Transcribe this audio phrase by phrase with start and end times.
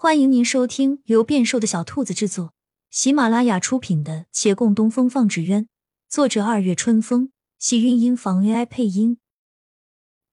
[0.00, 2.54] 欢迎您收听由变瘦的小兔子制作、
[2.88, 5.64] 喜马拉雅出品的《且共东风放纸鸢》，
[6.08, 9.18] 作者二月春风，喜韵音房 AI 配音。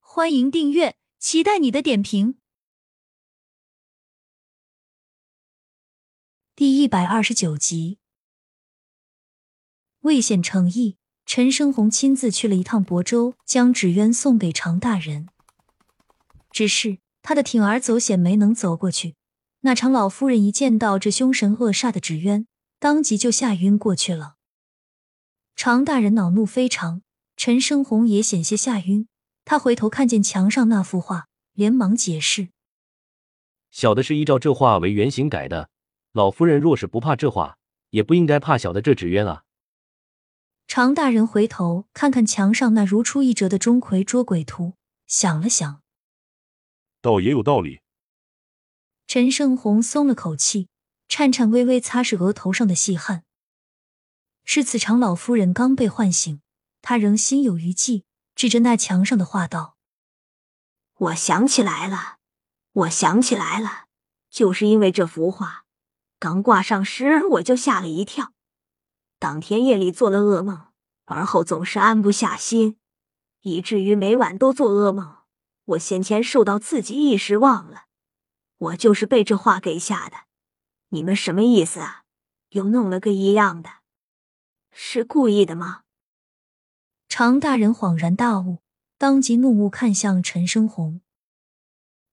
[0.00, 2.36] 欢迎订阅，期待你的点评。
[6.54, 7.96] 第一百二十九集，
[10.00, 15.26] 为显诚意，陈生红亲自去了一趟亳州，将纸鸢送给常大人。
[16.50, 19.16] 只是他的铤而走险没能走过去。
[19.66, 22.46] 那常老夫人一见到这凶神恶煞的纸鸢，
[22.78, 24.34] 当即就吓晕过去了。
[25.56, 27.00] 常大人恼怒非常，
[27.34, 29.08] 陈生红也险些吓晕。
[29.46, 32.50] 他回头看见墙上那幅画，连忙解释
[33.72, 35.70] ：“小的是依照这画为原型改的。
[36.12, 37.56] 老夫人若是不怕这画，
[37.88, 39.44] 也不应该怕小的这纸鸢啊。”
[40.68, 44.74] 常大人回头看看墙上那如出一辙的钟馗捉鬼图，
[45.06, 45.80] 想了想，
[47.00, 47.80] 倒也有道理。
[49.06, 50.68] 陈胜红松了口气，
[51.08, 53.22] 颤颤巍巍擦拭额头上的细汗。
[54.44, 56.40] 是此常老夫人刚被唤醒，
[56.82, 59.76] 她仍心有余悸，指着那墙上的画道
[60.96, 62.18] ：“我想起来了，
[62.72, 63.86] 我想起来了，
[64.28, 65.64] 就是因为这幅画，
[66.18, 68.32] 刚挂上时我就吓了一跳，
[69.18, 70.66] 当天夜里做了噩梦，
[71.04, 72.78] 而后总是安不下心，
[73.42, 75.18] 以至于每晚都做噩梦。
[75.66, 77.83] 我先前受到刺激，一时忘了。”
[78.64, 80.26] 我就是被这话给吓的，
[80.88, 82.04] 你们什么意思啊？
[82.50, 83.80] 又弄了个一样的，
[84.70, 85.82] 是故意的吗？
[87.08, 88.58] 常大人恍然大悟，
[88.96, 91.00] 当即怒目看向陈生红。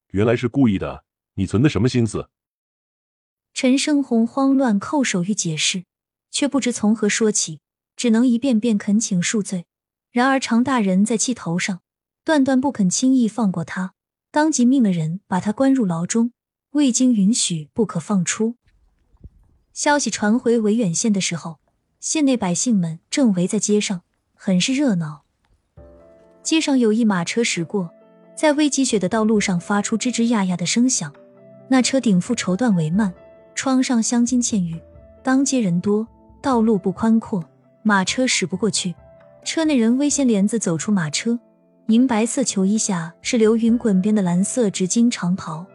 [0.09, 2.29] 原来是故意的，你存的什么心思？
[3.53, 5.85] 陈生红慌乱叩首欲解释，
[6.31, 7.61] 却不知从何说起，
[7.95, 9.65] 只能一遍遍恳请恕罪。
[10.11, 11.81] 然而常大人在气头上，
[12.25, 13.93] 断断不肯轻易放过他。
[14.31, 16.33] 当即命了人把他关入牢中，
[16.71, 18.55] 未经允许不可放出。
[19.73, 21.59] 消息传回维远县的时候，
[21.99, 24.01] 县内百姓们正围在街上，
[24.33, 25.23] 很是热闹。
[26.41, 27.91] 街上有一马车驶过，
[28.35, 31.13] 在未积雪的道路上发出吱吱呀呀的声响。
[31.67, 33.13] 那车顶覆绸缎帷幔，
[33.53, 34.79] 窗上镶金嵌玉。
[35.21, 36.07] 当街人多，
[36.41, 37.43] 道路不宽阔，
[37.83, 38.95] 马车驶不过去。
[39.43, 41.39] 车内人微掀帘子走出马车。
[41.87, 45.65] 银白色球衣下是流云滚边的蓝色织金长袍，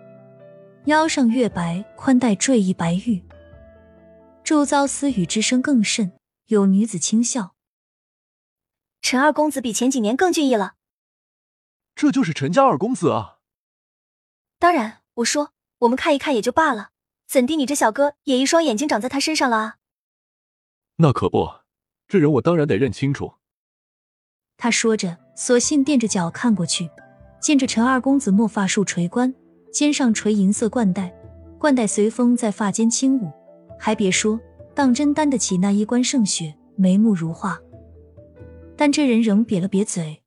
[0.86, 3.20] 腰上月白宽带坠一白玉。
[4.44, 6.12] 周遭私语之声更甚，
[6.46, 7.56] 有女子轻笑
[9.02, 10.74] ：“陈二公子比前几年更俊逸了。”
[11.96, 13.38] 这就是陈家二公子啊！
[14.60, 16.90] 当然，我说我们看一看也就罢了，
[17.26, 19.76] 怎地你这小哥也一双眼睛长在他身上了啊？
[20.98, 21.50] 那可不，
[22.06, 23.34] 这人我当然得认清楚。
[24.56, 26.88] 他说着，索性垫着脚看过去，
[27.40, 29.34] 见着陈二公子墨发竖垂冠，
[29.76, 31.14] 肩上垂银色冠带，
[31.58, 33.30] 冠带随风在发间轻舞。
[33.78, 34.40] 还别说，
[34.74, 37.60] 当真担得起那衣冠胜雪，眉目如画。
[38.74, 40.22] 但这人仍瘪了瘪嘴：“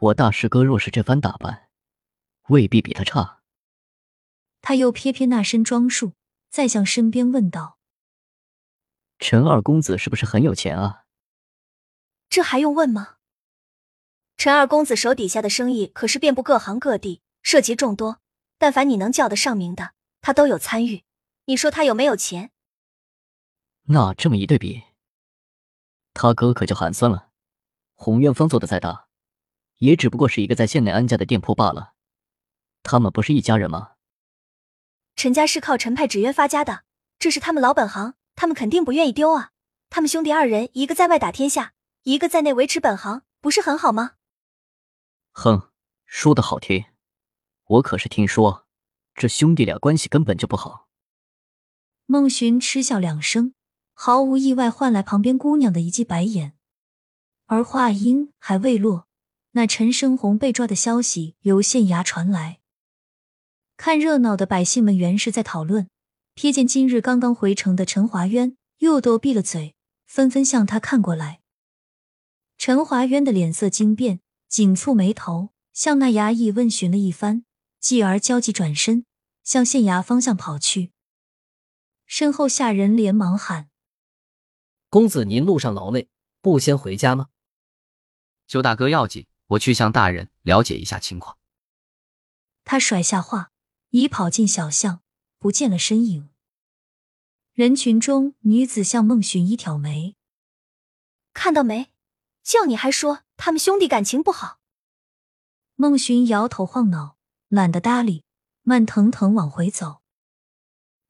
[0.00, 1.68] 我大师哥若是这番打扮，
[2.48, 3.40] 未必比他差。”
[4.62, 6.12] 他又瞥瞥那身装束，
[6.48, 7.76] 再向身边问道
[9.20, 11.02] ：“陈二公子是不是很有钱啊？”
[12.30, 13.16] 这还用问吗？
[14.38, 18.20] 陈二公子手底下的生意可是遍布各行各地，涉及众多。
[18.58, 21.04] 但凡你能叫得上名的，他都有参与。
[21.44, 22.50] 你说他有没有钱？
[23.84, 24.82] 那这么一对比，
[26.14, 27.28] 他哥可就寒酸了。
[27.94, 29.08] 洪渊芳做的再大，
[29.78, 31.92] 也只不过是一个在县内安家的店铺罢了。
[32.82, 33.92] 他们不是一家人吗？
[35.14, 36.84] 陈家是靠陈派纸鸢发家的，
[37.18, 39.50] 这是他们老本行，他们肯定不愿意丢啊。
[39.90, 41.74] 他们兄弟二人，一个在外打天下。
[42.02, 44.12] 一个在内维持本行，不是很好吗？
[45.32, 45.70] 哼，
[46.06, 46.84] 说的好听，
[47.66, 48.66] 我可是听说
[49.14, 50.88] 这兄弟俩关系根本就不好。
[52.06, 53.54] 孟寻嗤笑两声，
[53.94, 56.52] 毫无意外换来旁边姑娘的一记白眼。
[57.46, 59.06] 而话音还未落，
[59.52, 62.60] 那陈生红被抓的消息由县衙传来。
[63.76, 65.88] 看热闹的百姓们原是在讨论，
[66.36, 69.74] 瞥见今日刚刚回城的陈华渊，又都闭了嘴，
[70.06, 71.40] 纷纷向他看过来。
[72.58, 77.44] 陈华渊的脸色惊变，紧蹙眉头，向那衙役问询了一番，
[77.84, 79.04] 继而焦急转身
[79.42, 80.90] 向县衙方向跑去。
[82.06, 83.68] 身后下人连忙喊
[84.88, 86.08] ：“公子，您路上劳累，
[86.40, 87.28] 不先回家吗？”
[88.48, 91.36] 邱大哥要紧，我去向大人了解一下情况。
[92.64, 93.52] 他甩下话，
[93.90, 95.02] 已跑进小巷，
[95.38, 96.30] 不见了身影。
[97.52, 100.16] 人群中，女子向孟寻一挑眉
[101.34, 101.90] ：“看到没？”
[102.42, 104.58] 叫你还说他们兄弟感情不好。
[105.74, 107.18] 孟寻摇头晃脑，
[107.48, 108.24] 懒得搭理，
[108.62, 110.00] 慢腾腾往回走。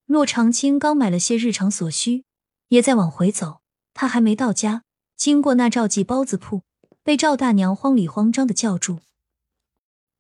[0.07, 2.25] 骆长青刚买了些日常所需，
[2.69, 3.63] 也在往回走。
[3.95, 4.85] 他还没到家，
[5.17, 6.63] 经过那赵记包子铺，
[7.03, 9.01] 被赵大娘慌里慌张的叫住。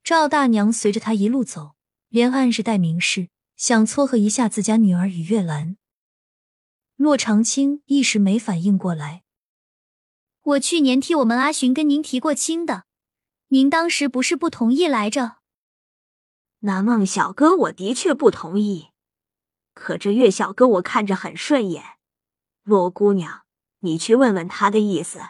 [0.02, 1.74] 赵大娘随着他一路走，
[2.08, 5.76] 连暗示带明示，想撮合一下自家女儿与月兰。
[6.96, 9.24] 骆长青一时没反应过来。
[10.42, 12.84] 我去年替我们阿寻跟您提过亲的，
[13.48, 15.38] 您当时不是不同意来着？
[16.66, 18.88] 那孟小哥我的确不同意，
[19.74, 21.84] 可这岳小哥我看着很顺眼。
[22.62, 23.42] 洛姑娘，
[23.80, 25.20] 你去问问他的意思。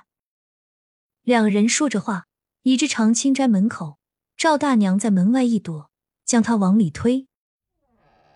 [1.22, 2.28] 两人说着话，
[2.62, 3.98] 移至长青斋门口，
[4.36, 5.90] 赵大娘在门外一躲，
[6.24, 7.26] 将他往里推。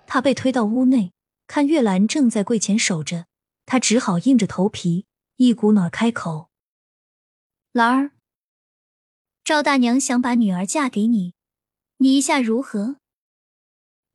[0.08, 1.12] 他被推到屋内，
[1.46, 3.26] 看月兰正在柜前守着，
[3.64, 5.06] 他只好硬着头皮，
[5.36, 6.50] 一股脑开口
[7.70, 8.10] ：“兰儿，
[9.44, 11.34] 赵大娘想把女儿嫁给你。”
[12.00, 12.94] 你意下如何？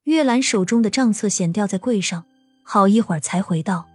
[0.04, 2.24] 月兰手中的账册显掉在柜上，
[2.64, 3.86] 好一会儿才回道：“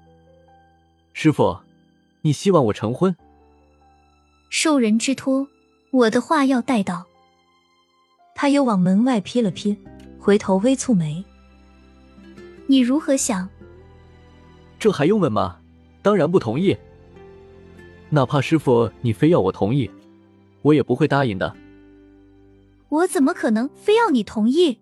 [1.14, 1.58] 师傅，
[2.20, 3.17] 你希望我成婚？
[4.50, 5.49] 受人之托，
[5.90, 7.06] 我的话要带到。”
[8.37, 9.75] 他又往门外瞥了瞥，
[10.20, 11.25] 回头微蹙眉
[12.69, 13.49] ：“你如何想？”
[14.79, 15.61] 这还用问吗？
[16.02, 16.76] 当然不同意。
[18.11, 19.91] 哪怕师傅你非要我同意，
[20.61, 21.56] 我也不会答应的。
[22.88, 24.81] 我怎么可能非要你同意？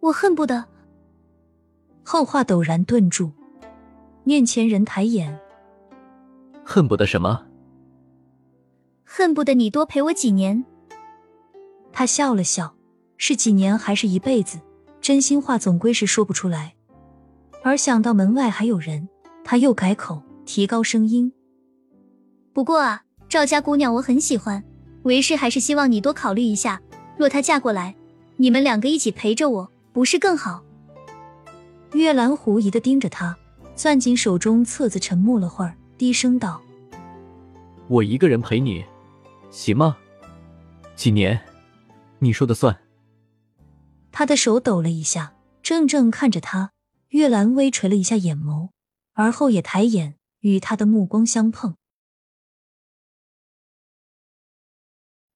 [0.00, 0.66] 我恨不得……
[2.04, 3.32] 后话陡然顿住，
[4.24, 5.38] 面前人抬眼，
[6.64, 7.46] 恨不得什么？
[9.04, 10.64] 恨不得你多陪我几年。
[11.92, 12.74] 他笑了笑，
[13.16, 14.58] 是几年还是一辈子？
[15.00, 16.74] 真心话总归是说不出来。
[17.62, 19.08] 而想到门外还有人，
[19.44, 21.32] 他又改口，提高声音
[22.52, 24.64] ：“不过啊，赵家姑娘我很喜欢。”
[25.04, 26.80] 为师还是希望你多考虑一下，
[27.16, 27.94] 若她嫁过来，
[28.36, 30.62] 你们两个一起陪着我，不是更好？
[31.92, 33.36] 月兰狐疑的盯着他，
[33.74, 36.62] 攥紧手中册子，沉默了会儿，低声道
[37.88, 38.84] ：“我一个人陪你，
[39.50, 39.96] 行吗？
[40.96, 41.38] 几年，
[42.20, 42.78] 你说的算。”
[44.12, 46.70] 他的手抖了一下，怔怔看着他。
[47.08, 48.70] 月兰微垂了一下眼眸，
[49.12, 51.74] 而后也抬眼与他的目光相碰。